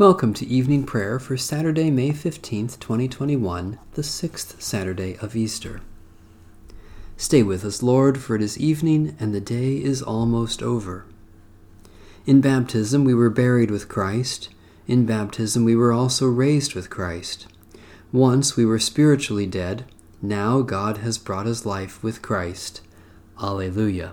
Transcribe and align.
Welcome 0.00 0.32
to 0.32 0.46
evening 0.46 0.84
prayer 0.84 1.18
for 1.18 1.36
Saturday, 1.36 1.90
May 1.90 2.08
15th, 2.08 2.80
2021, 2.80 3.78
the 3.92 4.02
sixth 4.02 4.62
Saturday 4.62 5.18
of 5.18 5.36
Easter. 5.36 5.82
Stay 7.18 7.42
with 7.42 7.66
us, 7.66 7.82
Lord, 7.82 8.16
for 8.16 8.34
it 8.34 8.40
is 8.40 8.58
evening 8.58 9.14
and 9.20 9.34
the 9.34 9.42
day 9.42 9.74
is 9.74 10.00
almost 10.00 10.62
over. 10.62 11.04
In 12.24 12.40
baptism 12.40 13.04
we 13.04 13.12
were 13.12 13.28
buried 13.28 13.70
with 13.70 13.90
Christ. 13.90 14.48
In 14.86 15.04
baptism 15.04 15.64
we 15.64 15.76
were 15.76 15.92
also 15.92 16.26
raised 16.28 16.74
with 16.74 16.88
Christ. 16.88 17.46
Once 18.10 18.56
we 18.56 18.64
were 18.64 18.78
spiritually 18.78 19.44
dead, 19.44 19.84
now 20.22 20.62
God 20.62 20.96
has 21.04 21.18
brought 21.18 21.46
us 21.46 21.66
life 21.66 22.02
with 22.02 22.22
Christ. 22.22 22.80
Alleluia. 23.38 24.12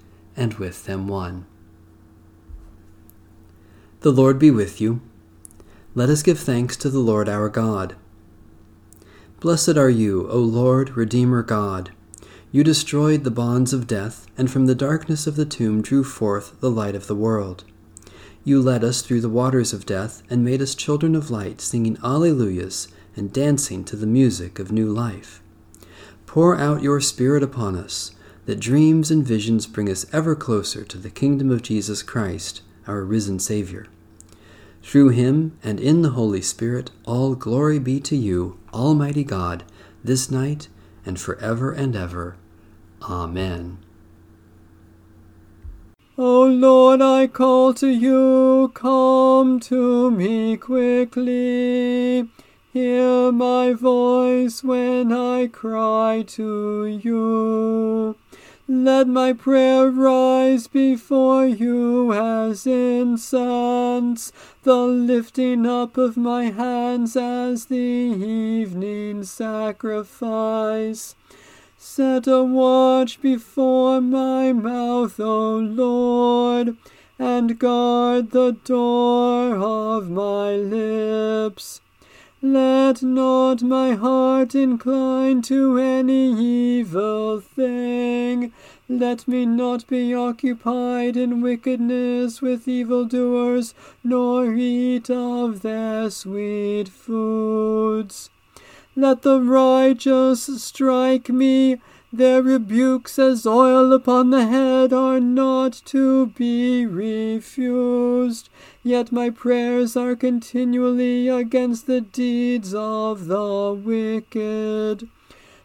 and 0.35 0.53
with 0.55 0.85
them 0.85 1.07
one. 1.07 1.45
The 4.01 4.11
Lord 4.11 4.39
be 4.39 4.49
with 4.49 4.81
you. 4.81 5.01
Let 5.93 6.09
us 6.09 6.23
give 6.23 6.39
thanks 6.39 6.75
to 6.77 6.89
the 6.89 6.99
Lord 6.99 7.29
our 7.29 7.49
God. 7.49 7.95
Blessed 9.39 9.77
are 9.77 9.89
you, 9.89 10.29
O 10.29 10.39
Lord, 10.39 10.95
Redeemer 10.97 11.43
God. 11.43 11.91
You 12.51 12.63
destroyed 12.63 13.23
the 13.23 13.31
bonds 13.31 13.73
of 13.73 13.87
death, 13.87 14.27
and 14.37 14.49
from 14.49 14.65
the 14.65 14.75
darkness 14.75 15.27
of 15.27 15.35
the 15.35 15.45
tomb 15.45 15.81
drew 15.81 16.03
forth 16.03 16.59
the 16.59 16.71
light 16.71 16.95
of 16.95 17.07
the 17.07 17.15
world. 17.15 17.63
You 18.43 18.61
led 18.61 18.83
us 18.83 19.01
through 19.01 19.21
the 19.21 19.29
waters 19.29 19.73
of 19.73 19.85
death, 19.85 20.23
and 20.29 20.43
made 20.43 20.61
us 20.61 20.75
children 20.75 21.15
of 21.15 21.29
light, 21.29 21.61
singing 21.61 21.97
Alleluias 22.03 22.87
and 23.15 23.31
dancing 23.31 23.83
to 23.85 23.95
the 23.95 24.07
music 24.07 24.59
of 24.59 24.71
new 24.71 24.91
life. 24.91 25.41
Pour 26.25 26.55
out 26.55 26.81
your 26.81 27.01
Spirit 27.01 27.43
upon 27.43 27.75
us 27.75 28.11
that 28.51 28.59
dreams 28.59 29.09
and 29.09 29.25
visions 29.25 29.65
bring 29.65 29.89
us 29.89 30.05
ever 30.11 30.35
closer 30.35 30.83
to 30.83 30.97
the 30.97 31.09
kingdom 31.09 31.49
of 31.49 31.61
Jesus 31.61 32.03
Christ, 32.03 32.61
our 32.85 33.01
risen 33.01 33.39
Savior. 33.39 33.87
Through 34.83 35.11
him 35.11 35.57
and 35.63 35.79
in 35.79 36.01
the 36.01 36.09
Holy 36.09 36.41
Spirit, 36.41 36.91
all 37.05 37.33
glory 37.33 37.79
be 37.79 38.01
to 38.01 38.17
you, 38.17 38.59
Almighty 38.73 39.23
God, 39.23 39.63
this 40.03 40.29
night 40.29 40.67
and 41.05 41.17
forever 41.17 41.71
and 41.71 41.95
ever. 41.95 42.35
Amen. 43.03 43.77
O 46.17 46.43
Lord, 46.43 47.01
I 47.01 47.27
call 47.27 47.73
to 47.75 47.87
you, 47.87 48.69
come 48.73 49.61
to 49.61 50.11
me 50.11 50.57
quickly. 50.57 52.29
Hear 52.73 53.31
my 53.31 53.71
voice 53.71 54.61
when 54.61 55.13
I 55.13 55.47
cry 55.47 56.25
to 56.27 56.85
you. 56.85 58.17
Let 58.73 59.09
my 59.09 59.33
prayer 59.33 59.89
rise 59.89 60.67
before 60.67 61.45
you 61.45 62.13
as 62.13 62.65
incense, 62.65 64.31
the 64.63 64.77
lifting 64.77 65.65
up 65.65 65.97
of 65.97 66.15
my 66.15 66.45
hands 66.45 67.17
as 67.17 67.65
the 67.65 67.75
evening 67.75 69.25
sacrifice. 69.25 71.15
Set 71.77 72.27
a 72.27 72.45
watch 72.45 73.21
before 73.21 73.99
my 73.99 74.53
mouth, 74.53 75.19
O 75.19 75.57
Lord, 75.57 76.77
and 77.19 77.59
guard 77.59 78.31
the 78.31 78.53
door 78.63 79.57
of 79.57 80.09
my 80.09 80.55
lips. 80.55 81.81
Let 82.43 83.03
not 83.03 83.61
my 83.61 83.93
heart 83.93 84.55
incline 84.55 85.43
to 85.43 85.77
any 85.77 86.31
evil 86.31 87.39
thing. 87.39 88.51
Let 88.99 89.25
me 89.25 89.45
not 89.45 89.87
be 89.87 90.13
occupied 90.13 91.15
in 91.15 91.39
wickedness 91.39 92.41
with 92.41 92.67
evildoers, 92.67 93.73
nor 94.03 94.53
eat 94.53 95.09
of 95.09 95.61
their 95.61 96.09
sweet 96.09 96.89
foods. 96.89 98.29
Let 98.93 99.21
the 99.21 99.39
righteous 99.39 100.61
strike 100.61 101.29
me. 101.29 101.79
Their 102.11 102.43
rebukes 102.43 103.17
as 103.17 103.47
oil 103.47 103.93
upon 103.93 104.31
the 104.31 104.45
head 104.47 104.91
are 104.91 105.21
not 105.21 105.81
to 105.85 106.25
be 106.25 106.85
refused. 106.85 108.49
Yet 108.83 109.09
my 109.13 109.29
prayers 109.29 109.95
are 109.95 110.17
continually 110.17 111.29
against 111.29 111.87
the 111.87 112.01
deeds 112.01 112.73
of 112.73 113.27
the 113.27 113.71
wicked. 113.71 115.07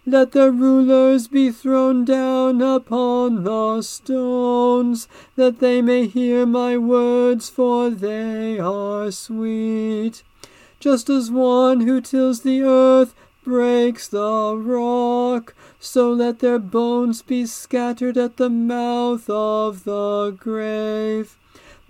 Let 0.09 0.31
the 0.31 0.53
rulers 0.53 1.27
be 1.27 1.51
thrown 1.51 2.05
down 2.05 2.63
upon 2.63 3.43
the 3.43 3.83
stones, 3.83 5.09
that 5.35 5.59
they 5.59 5.83
may 5.83 6.07
hear 6.07 6.47
my 6.47 6.79
words, 6.79 7.51
for 7.51 7.91
they 7.91 8.57
are 8.61 9.11
sweet. 9.11 10.23
Just 10.79 11.11
as 11.11 11.33
one 11.33 11.81
who 11.81 12.01
tills 12.01 12.43
the 12.43 12.63
earth 12.63 13.17
breaks 13.43 14.07
the 14.07 14.57
rock, 14.57 15.55
so 15.81 16.13
let 16.13 16.39
their 16.39 16.61
bones 16.61 17.23
be 17.23 17.45
scattered 17.45 18.17
at 18.17 18.37
the 18.37 18.51
mouth 18.51 19.29
of 19.29 19.83
the 19.83 20.37
grave. 20.39 21.37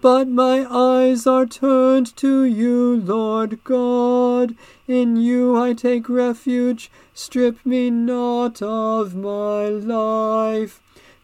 But 0.01 0.29
my 0.29 0.67
eyes 0.71 1.27
are 1.27 1.47
turned 1.47 2.15
to 2.17 2.45
you, 2.45 2.97
Lord 2.97 3.65
God. 3.65 4.55
In 4.87 5.17
you 5.17 5.57
I 5.57 5.73
take 5.73 6.09
refuge. 6.09 6.91
Strip 7.15 7.65
me 7.65 7.91
not 7.91 8.61
of 8.61 9.15
my 9.17 9.69
life. 9.69 10.83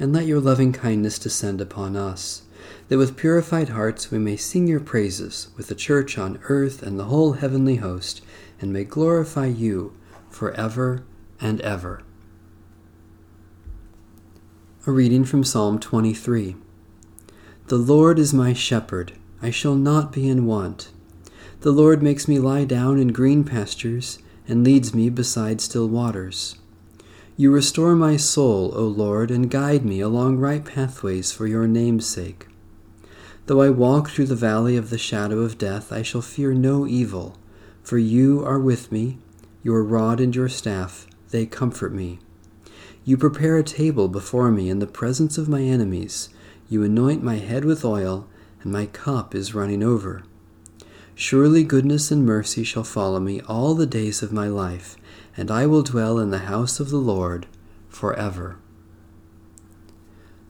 and 0.00 0.14
let 0.14 0.26
your 0.26 0.40
loving 0.40 0.72
kindness 0.72 1.18
descend 1.18 1.60
upon 1.60 1.94
us, 1.94 2.42
that 2.88 2.96
with 2.96 3.16
purified 3.16 3.68
hearts 3.68 4.10
we 4.10 4.18
may 4.18 4.36
sing 4.36 4.66
your 4.66 4.80
praises 4.80 5.48
with 5.56 5.68
the 5.68 5.74
church 5.74 6.16
on 6.16 6.40
earth 6.44 6.82
and 6.82 6.98
the 6.98 7.04
whole 7.04 7.34
heavenly 7.34 7.76
host, 7.76 8.22
and 8.60 8.72
may 8.72 8.82
glorify 8.82 9.46
you 9.46 9.94
for 10.30 10.52
ever 10.52 11.04
and 11.38 11.60
ever. 11.60 12.02
A 14.86 14.90
reading 14.90 15.24
from 15.24 15.44
Psalm 15.44 15.78
23. 15.78 16.56
The 17.66 17.76
Lord 17.76 18.18
is 18.18 18.32
my 18.32 18.54
shepherd, 18.54 19.12
I 19.42 19.50
shall 19.50 19.74
not 19.74 20.12
be 20.12 20.26
in 20.28 20.46
want. 20.46 20.90
The 21.60 21.72
Lord 21.72 22.02
makes 22.02 22.26
me 22.26 22.38
lie 22.38 22.64
down 22.64 22.98
in 22.98 23.08
green 23.08 23.44
pastures, 23.44 24.18
and 24.48 24.64
leads 24.64 24.94
me 24.94 25.10
beside 25.10 25.60
still 25.60 25.86
waters. 25.86 26.56
You 27.40 27.50
restore 27.50 27.96
my 27.96 28.18
soul, 28.18 28.70
O 28.76 28.84
Lord, 28.84 29.30
and 29.30 29.50
guide 29.50 29.82
me 29.82 30.00
along 30.00 30.36
right 30.36 30.62
pathways 30.62 31.32
for 31.32 31.46
your 31.46 31.66
name's 31.66 32.06
sake. 32.06 32.46
Though 33.46 33.62
I 33.62 33.70
walk 33.70 34.10
through 34.10 34.26
the 34.26 34.34
valley 34.34 34.76
of 34.76 34.90
the 34.90 34.98
shadow 34.98 35.38
of 35.38 35.56
death, 35.56 35.90
I 35.90 36.02
shall 36.02 36.20
fear 36.20 36.52
no 36.52 36.86
evil, 36.86 37.38
for 37.82 37.96
you 37.96 38.44
are 38.44 38.58
with 38.58 38.92
me, 38.92 39.20
your 39.62 39.82
rod 39.82 40.20
and 40.20 40.36
your 40.36 40.50
staff, 40.50 41.06
they 41.30 41.46
comfort 41.46 41.94
me. 41.94 42.18
You 43.06 43.16
prepare 43.16 43.56
a 43.56 43.62
table 43.62 44.08
before 44.08 44.50
me 44.50 44.68
in 44.68 44.80
the 44.80 44.86
presence 44.86 45.38
of 45.38 45.48
my 45.48 45.62
enemies. 45.62 46.28
You 46.68 46.84
anoint 46.84 47.22
my 47.22 47.36
head 47.36 47.64
with 47.64 47.86
oil, 47.86 48.28
and 48.62 48.70
my 48.70 48.84
cup 48.84 49.34
is 49.34 49.54
running 49.54 49.82
over. 49.82 50.24
Surely 51.14 51.64
goodness 51.64 52.10
and 52.10 52.26
mercy 52.26 52.64
shall 52.64 52.84
follow 52.84 53.18
me 53.18 53.40
all 53.48 53.74
the 53.74 53.86
days 53.86 54.22
of 54.22 54.30
my 54.30 54.46
life, 54.46 54.98
and 55.40 55.50
I 55.50 55.64
will 55.64 55.82
dwell 55.82 56.18
in 56.18 56.28
the 56.28 56.40
house 56.40 56.80
of 56.80 56.90
the 56.90 56.98
Lord 56.98 57.46
forever. 57.88 58.58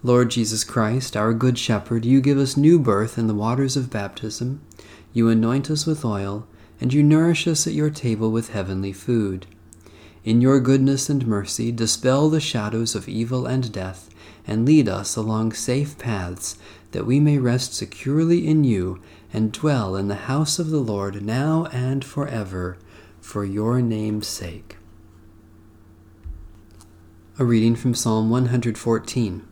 Lord 0.02 0.32
Jesus 0.32 0.64
Christ, 0.64 1.16
our 1.16 1.32
Good 1.32 1.56
Shepherd, 1.60 2.04
you 2.04 2.20
give 2.20 2.38
us 2.38 2.56
new 2.56 2.76
birth 2.76 3.16
in 3.16 3.28
the 3.28 3.34
waters 3.34 3.76
of 3.76 3.88
baptism. 3.88 4.60
You 5.12 5.28
anoint 5.28 5.70
us 5.70 5.86
with 5.86 6.04
oil, 6.04 6.48
and 6.80 6.92
you 6.92 7.04
nourish 7.04 7.46
us 7.46 7.68
at 7.68 7.72
your 7.72 7.90
table 7.90 8.32
with 8.32 8.50
heavenly 8.50 8.92
food. 8.92 9.46
In 10.24 10.40
your 10.40 10.58
goodness 10.58 11.08
and 11.08 11.24
mercy, 11.24 11.70
dispel 11.70 12.28
the 12.28 12.40
shadows 12.40 12.96
of 12.96 13.08
evil 13.08 13.46
and 13.46 13.70
death, 13.70 14.10
and 14.44 14.66
lead 14.66 14.88
us 14.88 15.14
along 15.14 15.52
safe 15.52 15.98
paths, 15.98 16.58
that 16.90 17.06
we 17.06 17.20
may 17.20 17.38
rest 17.38 17.74
securely 17.74 18.44
in 18.44 18.64
you 18.64 19.00
and 19.32 19.52
dwell 19.52 19.94
in 19.94 20.08
the 20.08 20.26
house 20.26 20.58
of 20.58 20.70
the 20.70 20.80
Lord 20.80 21.22
now 21.22 21.66
and 21.66 22.04
forever, 22.04 22.76
for 23.20 23.44
your 23.44 23.80
name's 23.80 24.26
sake. 24.26 24.78
A 27.40 27.44
reading 27.46 27.74
from 27.74 27.94
Psalm 27.94 28.28
114. 28.28 29.48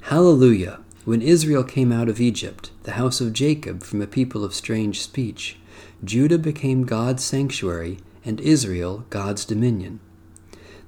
Hallelujah! 0.00 0.80
When 1.04 1.20
Israel 1.20 1.62
came 1.62 1.92
out 1.92 2.08
of 2.08 2.22
Egypt, 2.22 2.70
the 2.84 2.92
house 2.92 3.20
of 3.20 3.34
Jacob 3.34 3.82
from 3.82 4.00
a 4.00 4.06
people 4.06 4.42
of 4.42 4.54
strange 4.54 5.02
speech, 5.02 5.58
Judah 6.02 6.38
became 6.38 6.86
God's 6.86 7.22
sanctuary, 7.22 7.98
and 8.24 8.40
Israel 8.40 9.04
God's 9.10 9.44
dominion. 9.44 10.00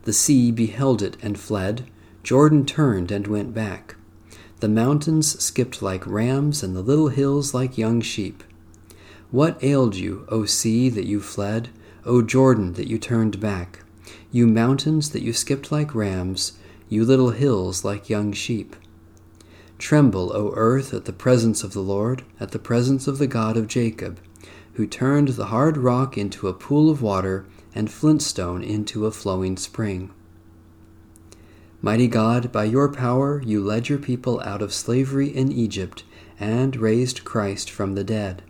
The 0.04 0.14
sea 0.14 0.50
beheld 0.50 1.02
it 1.02 1.18
and 1.20 1.38
fled, 1.38 1.90
Jordan 2.22 2.64
turned 2.64 3.12
and 3.12 3.26
went 3.26 3.52
back. 3.52 3.96
The 4.60 4.68
mountains 4.68 5.38
skipped 5.44 5.82
like 5.82 6.06
rams, 6.06 6.62
and 6.62 6.74
the 6.74 6.80
little 6.80 7.08
hills 7.08 7.52
like 7.52 7.76
young 7.76 8.00
sheep. 8.00 8.42
What 9.30 9.62
ailed 9.62 9.96
you, 9.96 10.24
O 10.30 10.46
sea, 10.46 10.88
that 10.88 11.04
you 11.04 11.20
fled, 11.20 11.68
O 12.06 12.22
Jordan, 12.22 12.72
that 12.72 12.88
you 12.88 12.96
turned 12.96 13.40
back? 13.40 13.83
You 14.34 14.48
mountains, 14.48 15.10
that 15.10 15.22
you 15.22 15.32
skipped 15.32 15.70
like 15.70 15.94
rams, 15.94 16.58
you 16.88 17.04
little 17.04 17.30
hills 17.30 17.84
like 17.84 18.10
young 18.10 18.32
sheep. 18.32 18.74
Tremble, 19.78 20.32
O 20.34 20.52
earth, 20.56 20.92
at 20.92 21.04
the 21.04 21.12
presence 21.12 21.62
of 21.62 21.72
the 21.72 21.80
Lord, 21.80 22.24
at 22.40 22.50
the 22.50 22.58
presence 22.58 23.06
of 23.06 23.18
the 23.18 23.28
God 23.28 23.56
of 23.56 23.68
Jacob 23.68 24.18
who 24.74 24.88
turned 24.88 25.28
the 25.28 25.46
hard 25.46 25.76
rock 25.76 26.18
into 26.18 26.48
a 26.48 26.52
pool 26.52 26.90
of 26.90 27.00
water 27.00 27.46
and 27.74 27.88
flintstone 27.90 28.62
into 28.62 29.06
a 29.06 29.12
flowing 29.12 29.56
spring. 29.56 30.10
Mighty 31.80 32.08
God, 32.08 32.50
by 32.50 32.64
your 32.64 32.88
power 32.88 33.40
you 33.44 33.62
led 33.62 33.88
your 33.88 33.98
people 33.98 34.40
out 34.40 34.62
of 34.62 34.74
slavery 34.74 35.28
in 35.28 35.52
Egypt 35.52 36.02
and 36.40 36.74
raised 36.76 37.24
Christ 37.24 37.70
from 37.70 37.94
the 37.94 38.02
dead. 38.02 38.42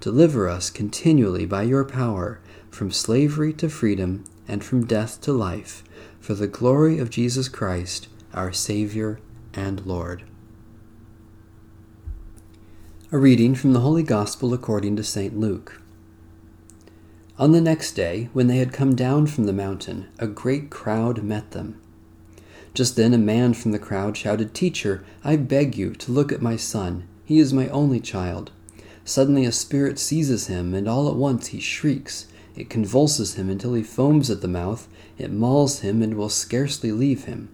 Deliver 0.00 0.48
us 0.48 0.70
continually 0.70 1.44
by 1.44 1.62
your 1.62 1.84
power 1.84 2.40
from 2.70 2.90
slavery 2.90 3.52
to 3.54 3.68
freedom 3.68 4.24
and 4.50 4.64
from 4.64 4.84
death 4.84 5.20
to 5.20 5.32
life, 5.32 5.84
for 6.18 6.34
the 6.34 6.48
glory 6.48 6.98
of 6.98 7.08
Jesus 7.08 7.48
Christ, 7.48 8.08
our 8.34 8.52
Savior 8.52 9.20
and 9.54 9.86
Lord. 9.86 10.24
A 13.12 13.18
reading 13.18 13.54
from 13.54 13.72
the 13.72 13.80
Holy 13.80 14.02
Gospel 14.02 14.52
according 14.52 14.96
to 14.96 15.04
St. 15.04 15.38
Luke. 15.38 15.80
On 17.38 17.52
the 17.52 17.60
next 17.60 17.92
day, 17.92 18.28
when 18.32 18.48
they 18.48 18.58
had 18.58 18.72
come 18.72 18.96
down 18.96 19.28
from 19.28 19.44
the 19.44 19.52
mountain, 19.52 20.08
a 20.18 20.26
great 20.26 20.68
crowd 20.68 21.22
met 21.22 21.52
them. 21.52 21.80
Just 22.74 22.96
then 22.96 23.14
a 23.14 23.18
man 23.18 23.54
from 23.54 23.70
the 23.70 23.78
crowd 23.78 24.16
shouted, 24.16 24.52
Teacher, 24.52 25.04
I 25.22 25.36
beg 25.36 25.78
you 25.78 25.94
to 25.94 26.12
look 26.12 26.32
at 26.32 26.42
my 26.42 26.56
son. 26.56 27.04
He 27.24 27.38
is 27.38 27.52
my 27.52 27.68
only 27.68 28.00
child. 28.00 28.50
Suddenly 29.04 29.44
a 29.44 29.52
spirit 29.52 30.00
seizes 30.00 30.48
him, 30.48 30.74
and 30.74 30.88
all 30.88 31.08
at 31.08 31.14
once 31.14 31.48
he 31.48 31.60
shrieks. 31.60 32.26
It 32.56 32.70
convulses 32.70 33.34
him 33.34 33.48
until 33.48 33.74
he 33.74 33.82
foams 33.82 34.30
at 34.30 34.40
the 34.40 34.48
mouth. 34.48 34.88
It 35.18 35.32
mauls 35.32 35.80
him 35.80 36.02
and 36.02 36.14
will 36.14 36.28
scarcely 36.28 36.92
leave 36.92 37.24
him. 37.24 37.48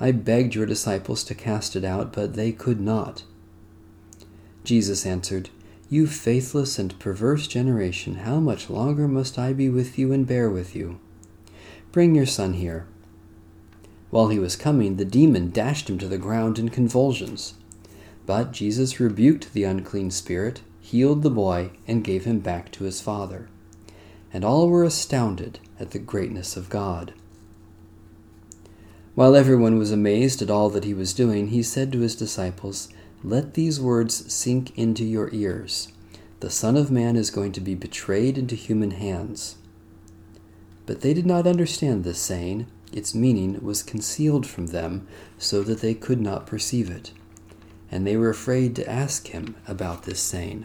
I 0.00 0.12
begged 0.12 0.54
your 0.54 0.66
disciples 0.66 1.22
to 1.24 1.34
cast 1.34 1.76
it 1.76 1.84
out, 1.84 2.12
but 2.12 2.34
they 2.34 2.52
could 2.52 2.80
not. 2.80 3.24
Jesus 4.64 5.04
answered, 5.06 5.50
You 5.88 6.06
faithless 6.06 6.78
and 6.78 6.98
perverse 6.98 7.46
generation, 7.46 8.16
how 8.16 8.40
much 8.40 8.70
longer 8.70 9.06
must 9.08 9.38
I 9.38 9.52
be 9.52 9.68
with 9.68 9.98
you 9.98 10.12
and 10.12 10.26
bear 10.26 10.50
with 10.50 10.74
you? 10.74 10.98
Bring 11.90 12.14
your 12.14 12.26
son 12.26 12.54
here. 12.54 12.86
While 14.10 14.28
he 14.28 14.38
was 14.38 14.56
coming, 14.56 14.96
the 14.96 15.04
demon 15.04 15.50
dashed 15.50 15.88
him 15.88 15.98
to 15.98 16.08
the 16.08 16.18
ground 16.18 16.58
in 16.58 16.68
convulsions. 16.68 17.54
But 18.26 18.52
Jesus 18.52 19.00
rebuked 19.00 19.52
the 19.52 19.64
unclean 19.64 20.10
spirit, 20.10 20.62
healed 20.80 21.22
the 21.22 21.30
boy, 21.30 21.70
and 21.88 22.04
gave 22.04 22.24
him 22.24 22.38
back 22.40 22.70
to 22.72 22.84
his 22.84 23.00
father. 23.00 23.48
And 24.32 24.44
all 24.44 24.68
were 24.68 24.84
astounded 24.84 25.58
at 25.78 25.90
the 25.90 25.98
greatness 25.98 26.56
of 26.56 26.70
God. 26.70 27.12
While 29.14 29.36
everyone 29.36 29.78
was 29.78 29.92
amazed 29.92 30.40
at 30.40 30.50
all 30.50 30.70
that 30.70 30.84
he 30.84 30.94
was 30.94 31.12
doing, 31.12 31.48
he 31.48 31.62
said 31.62 31.92
to 31.92 32.00
his 32.00 32.16
disciples, 32.16 32.88
let 33.24 33.54
these 33.54 33.80
words 33.80 34.32
sink 34.32 34.76
into 34.76 35.04
your 35.04 35.30
ears. 35.32 35.92
The 36.40 36.50
Son 36.50 36.76
of 36.76 36.90
Man 36.90 37.14
is 37.14 37.30
going 37.30 37.52
to 37.52 37.60
be 37.60 37.76
betrayed 37.76 38.36
into 38.36 38.56
human 38.56 38.90
hands. 38.90 39.56
But 40.86 41.02
they 41.02 41.14
did 41.14 41.26
not 41.26 41.46
understand 41.46 42.02
this 42.02 42.18
saying. 42.18 42.66
Its 42.92 43.14
meaning 43.14 43.62
was 43.62 43.84
concealed 43.84 44.44
from 44.44 44.68
them 44.68 45.06
so 45.38 45.62
that 45.62 45.80
they 45.80 45.94
could 45.94 46.20
not 46.20 46.48
perceive 46.48 46.90
it. 46.90 47.12
And 47.92 48.04
they 48.04 48.16
were 48.16 48.30
afraid 48.30 48.74
to 48.76 48.90
ask 48.90 49.28
him 49.28 49.54
about 49.68 50.02
this 50.02 50.20
saying. 50.20 50.64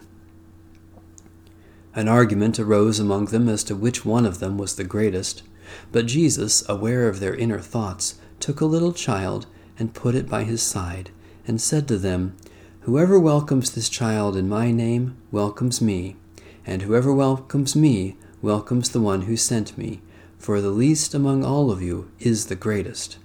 An 1.94 2.08
argument 2.08 2.58
arose 2.58 2.98
among 2.98 3.26
them 3.26 3.48
as 3.48 3.64
to 3.64 3.76
which 3.76 4.04
one 4.04 4.26
of 4.26 4.38
them 4.38 4.58
was 4.58 4.76
the 4.76 4.84
greatest. 4.84 5.42
But 5.90 6.06
Jesus, 6.06 6.66
aware 6.68 7.08
of 7.08 7.20
their 7.20 7.34
inner 7.34 7.60
thoughts, 7.60 8.20
took 8.40 8.60
a 8.60 8.66
little 8.66 8.92
child 8.92 9.46
and 9.78 9.94
put 9.94 10.14
it 10.14 10.28
by 10.28 10.44
his 10.44 10.62
side, 10.62 11.10
and 11.46 11.60
said 11.60 11.88
to 11.88 11.98
them, 11.98 12.36
Whoever 12.80 13.18
welcomes 13.18 13.70
this 13.70 13.88
child 13.88 14.36
in 14.36 14.48
my 14.48 14.70
name 14.70 15.16
welcomes 15.30 15.80
me, 15.80 16.16
and 16.64 16.82
whoever 16.82 17.12
welcomes 17.12 17.76
me 17.76 18.16
welcomes 18.40 18.90
the 18.90 19.00
one 19.00 19.22
who 19.22 19.36
sent 19.36 19.76
me, 19.76 20.00
for 20.38 20.60
the 20.60 20.70
least 20.70 21.14
among 21.14 21.44
all 21.44 21.70
of 21.70 21.82
you 21.82 22.10
is 22.18 22.46
the 22.46 22.56
greatest. 22.56 23.18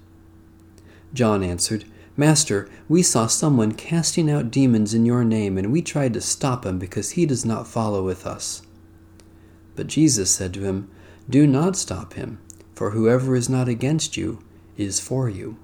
John 1.12 1.42
answered, 1.42 1.84
Master, 2.16 2.68
we 2.88 3.02
saw 3.02 3.26
someone 3.26 3.72
casting 3.72 4.30
out 4.30 4.50
demons 4.50 4.94
in 4.94 5.04
your 5.04 5.24
name, 5.24 5.58
and 5.58 5.72
we 5.72 5.82
tried 5.82 6.14
to 6.14 6.20
stop 6.20 6.64
him 6.64 6.78
because 6.78 7.10
he 7.10 7.26
does 7.26 7.44
not 7.44 7.66
follow 7.66 8.04
with 8.04 8.26
us. 8.26 8.62
But 9.74 9.88
Jesus 9.88 10.30
said 10.30 10.54
to 10.54 10.62
him, 10.64 10.88
Do 11.28 11.46
not 11.46 11.76
stop 11.76 12.14
him, 12.14 12.38
for 12.74 12.90
whoever 12.90 13.34
is 13.34 13.48
not 13.48 13.68
against 13.68 14.16
you 14.16 14.38
is 14.76 15.00
for 15.00 15.28
you. 15.28 15.56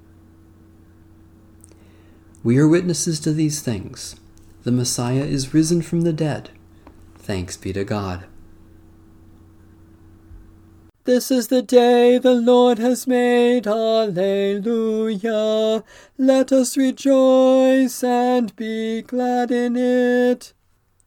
We 2.42 2.58
are 2.58 2.66
witnesses 2.66 3.20
to 3.20 3.32
these 3.32 3.60
things. 3.60 4.16
The 4.64 4.72
Messiah 4.72 5.24
is 5.24 5.54
risen 5.54 5.82
from 5.82 6.00
the 6.00 6.12
dead. 6.12 6.50
Thanks 7.16 7.56
be 7.56 7.72
to 7.74 7.84
God. 7.84 8.24
This 11.04 11.30
is 11.30 11.48
the 11.48 11.62
day 11.62 12.18
the 12.18 12.34
Lord 12.34 12.78
has 12.78 13.06
made. 13.06 13.66
Alleluia. 13.66 15.32
Let 16.18 16.52
us 16.52 16.76
rejoice 16.76 18.04
and 18.04 18.54
be 18.54 19.00
glad 19.00 19.50
in 19.50 19.76
it. 19.76 20.52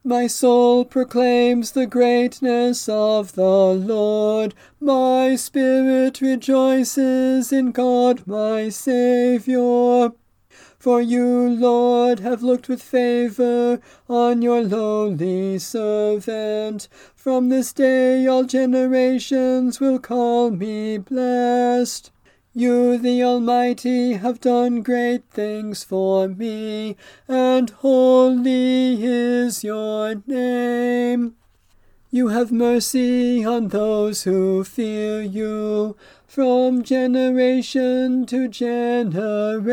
My 0.02 0.26
soul 0.26 0.84
proclaims 0.84 1.70
the 1.72 1.86
greatness 1.86 2.88
of 2.88 3.34
the 3.36 3.72
Lord. 3.72 4.52
My 4.80 5.36
spirit 5.36 6.20
rejoices 6.20 7.52
in 7.52 7.70
God 7.70 8.26
my 8.26 8.70
Saviour. 8.70 10.14
For 10.84 11.00
you, 11.00 11.48
Lord, 11.48 12.20
have 12.20 12.42
looked 12.42 12.68
with 12.68 12.82
favor 12.82 13.80
on 14.06 14.42
your 14.42 14.62
lowly 14.62 15.58
servant. 15.58 16.88
From 17.16 17.48
this 17.48 17.72
day 17.72 18.26
all 18.26 18.44
generations 18.44 19.80
will 19.80 19.98
call 19.98 20.50
me 20.50 20.98
blessed. 20.98 22.10
You, 22.52 22.98
the 22.98 23.22
Almighty, 23.22 24.12
have 24.12 24.42
done 24.42 24.82
great 24.82 25.30
things 25.30 25.82
for 25.82 26.28
me, 26.28 26.96
and 27.26 27.70
holy 27.70 29.02
is 29.02 29.64
your 29.64 30.22
name. 30.26 31.34
You 32.14 32.28
have 32.28 32.52
mercy 32.52 33.44
on 33.44 33.66
those 33.70 34.22
who 34.22 34.62
fear 34.62 35.20
you 35.20 35.96
from 36.28 36.84
generation 36.84 38.24
to 38.26 38.46
generation. 38.46 39.66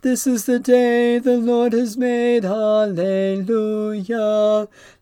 This 0.00 0.26
is 0.26 0.46
the 0.46 0.58
day 0.58 1.18
the 1.18 1.36
Lord 1.36 1.74
has 1.74 1.98
made. 1.98 2.46
Alleluia. 2.46 3.18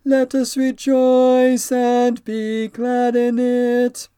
Let 0.04 0.34
us 0.34 0.56
rejoice 0.56 1.70
and 1.70 2.25
be 2.25 2.66
glad 2.66 3.14
in 3.14 3.38
it. 3.38 4.08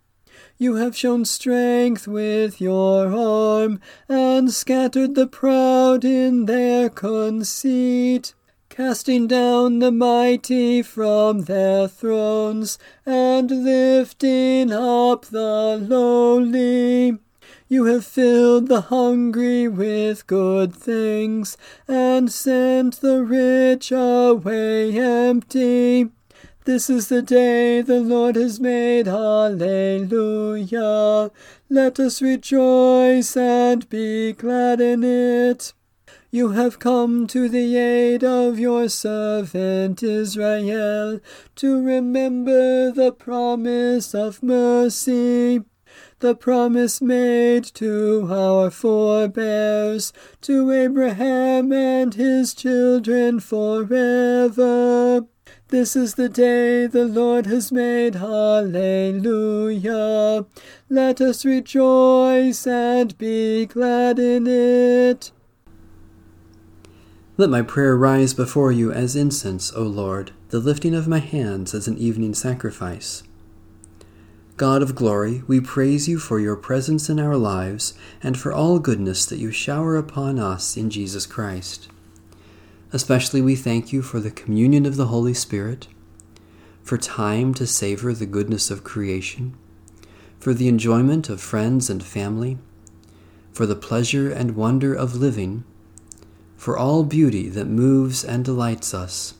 You 0.56 0.76
have 0.76 0.96
shown 0.96 1.26
strength 1.26 2.08
with 2.08 2.58
your 2.58 3.14
arm 3.14 3.80
and 4.08 4.50
scattered 4.50 5.14
the 5.14 5.26
proud 5.26 6.06
in 6.06 6.46
their 6.46 6.88
conceit 6.88 8.32
casting 8.72 9.26
down 9.26 9.80
the 9.80 9.92
mighty 9.92 10.80
from 10.80 11.42
their 11.42 11.86
thrones, 11.86 12.78
and 13.04 13.50
lifting 13.50 14.72
up 14.72 15.26
the 15.26 15.76
lowly. 15.76 17.18
You 17.68 17.84
have 17.84 18.06
filled 18.06 18.68
the 18.68 18.80
hungry 18.80 19.68
with 19.68 20.26
good 20.26 20.74
things, 20.74 21.58
and 21.86 22.32
sent 22.32 23.02
the 23.02 23.22
rich 23.22 23.92
away 23.92 24.98
empty. 24.98 26.08
This 26.64 26.88
is 26.88 27.08
the 27.08 27.20
day 27.20 27.82
the 27.82 28.00
Lord 28.00 28.36
has 28.36 28.58
made. 28.58 29.04
Hallelujah. 29.06 30.10
Let 31.68 32.00
us 32.00 32.22
rejoice 32.22 33.36
and 33.36 33.86
be 33.90 34.32
glad 34.32 34.80
in 34.80 35.04
it. 35.04 35.74
You 36.34 36.52
have 36.52 36.78
come 36.78 37.26
to 37.26 37.46
the 37.46 37.76
aid 37.76 38.24
of 38.24 38.58
your 38.58 38.88
servant 38.88 40.02
Israel 40.02 41.20
to 41.56 41.84
remember 41.84 42.90
the 42.90 43.12
promise 43.12 44.14
of 44.14 44.42
mercy, 44.42 45.60
the 46.20 46.34
promise 46.34 47.02
made 47.02 47.64
to 47.74 48.26
our 48.30 48.70
forebears, 48.70 50.14
to 50.40 50.70
Abraham 50.70 51.70
and 51.70 52.14
his 52.14 52.54
children 52.54 53.38
forever. 53.38 55.26
This 55.68 55.94
is 55.94 56.14
the 56.14 56.30
day 56.30 56.86
the 56.86 57.04
Lord 57.04 57.44
has 57.44 57.70
made. 57.70 58.14
Hallelujah. 58.14 59.26
Let 60.88 61.20
us 61.20 61.44
rejoice 61.44 62.66
and 62.66 63.18
be 63.18 63.66
glad 63.66 64.18
in 64.18 64.46
it. 64.46 65.30
Let 67.42 67.50
my 67.50 67.62
prayer 67.62 67.96
rise 67.96 68.34
before 68.34 68.70
you 68.70 68.92
as 68.92 69.16
incense, 69.16 69.72
O 69.74 69.82
Lord, 69.82 70.30
the 70.50 70.60
lifting 70.60 70.94
of 70.94 71.08
my 71.08 71.18
hands 71.18 71.74
as 71.74 71.88
an 71.88 71.98
evening 71.98 72.34
sacrifice. 72.34 73.24
God 74.56 74.80
of 74.80 74.94
glory, 74.94 75.42
we 75.48 75.60
praise 75.60 76.08
you 76.08 76.20
for 76.20 76.38
your 76.38 76.54
presence 76.54 77.10
in 77.10 77.18
our 77.18 77.36
lives 77.36 77.94
and 78.22 78.38
for 78.38 78.52
all 78.52 78.78
goodness 78.78 79.26
that 79.26 79.40
you 79.40 79.50
shower 79.50 79.96
upon 79.96 80.38
us 80.38 80.76
in 80.76 80.88
Jesus 80.88 81.26
Christ. 81.26 81.88
Especially 82.92 83.42
we 83.42 83.56
thank 83.56 83.92
you 83.92 84.02
for 84.02 84.20
the 84.20 84.30
communion 84.30 84.86
of 84.86 84.94
the 84.94 85.08
Holy 85.08 85.34
Spirit, 85.34 85.88
for 86.84 86.96
time 86.96 87.54
to 87.54 87.66
savor 87.66 88.12
the 88.12 88.24
goodness 88.24 88.70
of 88.70 88.84
creation, 88.84 89.56
for 90.38 90.54
the 90.54 90.68
enjoyment 90.68 91.28
of 91.28 91.40
friends 91.40 91.90
and 91.90 92.04
family, 92.04 92.56
for 93.52 93.66
the 93.66 93.74
pleasure 93.74 94.30
and 94.30 94.54
wonder 94.54 94.94
of 94.94 95.16
living 95.16 95.64
for 96.62 96.78
all 96.78 97.02
beauty 97.02 97.48
that 97.48 97.66
moves 97.66 98.22
and 98.24 98.44
delights 98.44 98.94
us. 98.94 99.34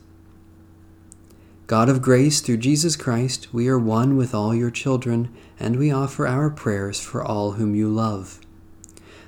God 1.67 1.87
of 1.87 2.01
grace, 2.01 2.41
through 2.41 2.57
Jesus 2.57 2.97
Christ, 2.97 3.53
we 3.53 3.69
are 3.69 3.79
one 3.79 4.17
with 4.17 4.35
all 4.35 4.53
your 4.53 4.69
children, 4.69 5.33
and 5.57 5.77
we 5.77 5.89
offer 5.89 6.27
our 6.27 6.49
prayers 6.49 6.99
for 6.99 7.23
all 7.23 7.53
whom 7.53 7.75
you 7.75 7.87
love. 7.87 8.41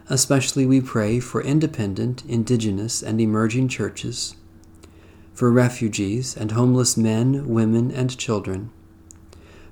Especially 0.09 0.65
we 0.65 0.81
pray 0.81 1.21
for 1.21 1.41
independent, 1.41 2.25
indigenous, 2.25 3.01
and 3.01 3.21
emerging 3.21 3.69
churches, 3.69 4.35
for 5.33 5.49
refugees 5.49 6.35
and 6.35 6.51
homeless 6.51 6.97
men, 6.97 7.47
women, 7.47 7.91
and 7.91 8.17
children, 8.17 8.71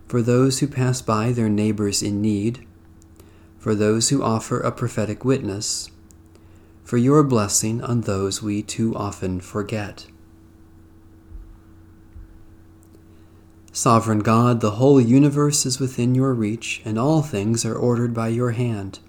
for 0.07 0.21
those 0.21 0.59
who 0.59 0.67
pass 0.67 1.01
by 1.01 1.33
their 1.33 1.49
neighbors 1.49 2.01
in 2.01 2.21
need, 2.21 2.65
for 3.59 3.75
those 3.75 4.07
who 4.07 4.23
offer 4.23 4.61
a 4.61 4.71
prophetic 4.71 5.25
witness, 5.25 5.89
for 6.83 6.97
your 6.97 7.23
blessing 7.23 7.81
on 7.81 8.01
those 8.01 8.41
we 8.41 8.61
too 8.61 8.95
often 8.95 9.39
forget. 9.39 10.07
Sovereign 13.71 14.19
God, 14.19 14.61
the 14.61 14.71
whole 14.71 15.01
universe 15.01 15.65
is 15.65 15.79
within 15.79 16.13
your 16.13 16.33
reach, 16.33 16.81
and 16.85 16.99
all 16.99 17.23
things 17.23 17.65
are 17.65 17.75
ordered 17.75 18.13
by 18.13 18.27
your 18.27 18.51
hand. 18.51 18.99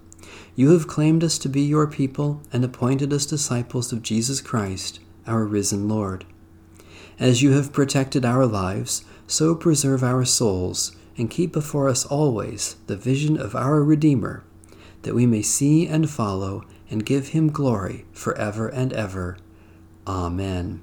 You 0.56 0.70
have 0.70 0.88
claimed 0.88 1.22
us 1.22 1.36
to 1.38 1.48
be 1.48 1.60
your 1.60 1.86
people 1.86 2.40
and 2.50 2.64
appointed 2.64 3.12
us 3.12 3.26
disciples 3.26 3.92
of 3.92 4.02
Jesus 4.02 4.40
Christ, 4.40 5.00
our 5.26 5.44
risen 5.44 5.88
Lord. 5.88 6.24
As 7.18 7.42
you 7.42 7.52
have 7.52 7.72
protected 7.72 8.24
our 8.24 8.46
lives, 8.46 9.04
so 9.26 9.54
preserve 9.54 10.02
our 10.02 10.24
souls, 10.24 10.96
and 11.18 11.30
keep 11.30 11.52
before 11.52 11.88
us 11.88 12.06
always 12.06 12.76
the 12.86 12.96
vision 12.96 13.36
of 13.36 13.54
our 13.54 13.82
Redeemer, 13.82 14.44
that 15.02 15.14
we 15.14 15.26
may 15.26 15.42
see 15.42 15.86
and 15.86 16.08
follow 16.08 16.64
and 16.94 17.04
give 17.04 17.30
him 17.30 17.50
glory 17.50 18.04
forever 18.12 18.68
and 18.68 18.92
ever. 18.92 19.36
Amen. 20.06 20.80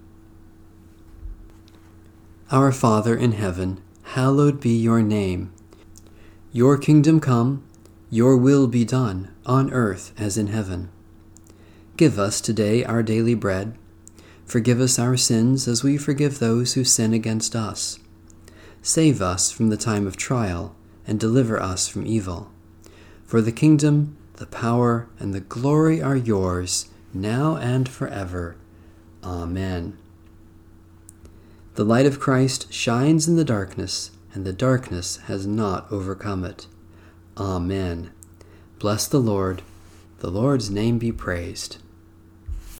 Our 2.51 2.73
Father 2.73 3.15
in 3.15 3.31
heaven, 3.31 3.81
hallowed 4.03 4.59
be 4.59 4.75
your 4.75 5.01
name. 5.01 5.53
Your 6.51 6.77
kingdom 6.77 7.21
come, 7.21 7.63
your 8.09 8.35
will 8.35 8.67
be 8.67 8.83
done, 8.83 9.33
on 9.45 9.71
earth 9.71 10.11
as 10.17 10.37
in 10.37 10.47
heaven. 10.47 10.89
Give 11.95 12.19
us 12.19 12.41
today 12.41 12.83
our 12.83 13.03
daily 13.03 13.33
bread. 13.33 13.77
Forgive 14.43 14.81
us 14.81 14.99
our 14.99 15.15
sins 15.15 15.65
as 15.65 15.81
we 15.81 15.95
forgive 15.95 16.39
those 16.39 16.73
who 16.73 16.83
sin 16.83 17.13
against 17.13 17.55
us. 17.55 17.99
Save 18.81 19.21
us 19.21 19.49
from 19.49 19.69
the 19.69 19.77
time 19.77 20.05
of 20.05 20.17
trial, 20.17 20.75
and 21.07 21.17
deliver 21.17 21.57
us 21.57 21.87
from 21.87 22.05
evil. 22.05 22.51
For 23.23 23.41
the 23.41 23.53
kingdom, 23.53 24.17
the 24.41 24.48
power, 24.48 25.07
and 25.19 25.36
the 25.36 25.39
glory 25.39 26.01
are 26.01 26.15
yours, 26.15 26.89
now 27.13 27.57
and 27.57 27.88
forever. 27.88 28.55
Amen. 29.24 29.95
The 31.75 31.86
light 31.86 32.07
of 32.07 32.19
Christ 32.19 32.74
shines 32.74 33.27
in 33.27 33.36
the 33.36 33.45
darkness, 33.45 34.10
and 34.33 34.43
the 34.43 34.51
darkness 34.51 35.17
has 35.27 35.45
not 35.45 35.86
overcome 35.91 36.43
it. 36.43 36.65
Amen. 37.38 38.10
Bless 38.79 39.07
the 39.07 39.19
Lord. 39.19 39.62
The 40.21 40.31
Lord's 40.31 40.71
name 40.71 40.98
be 40.98 41.12
praised. 41.12 41.77